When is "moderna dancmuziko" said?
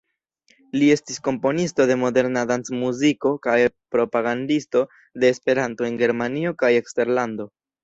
2.03-3.35